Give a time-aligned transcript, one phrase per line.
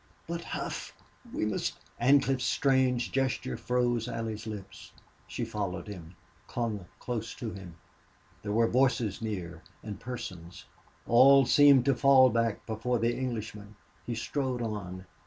[0.27, 0.95] "But Hough!
[1.31, 4.93] We must" Ancliffe's strange gesture froze Allie's lips.
[5.27, 6.15] She followed him
[6.47, 7.75] clung close to him.
[8.41, 10.65] There were voices near and persons.
[11.05, 13.75] All seemed to fall back before the Englishman.
[14.03, 15.05] He strode on.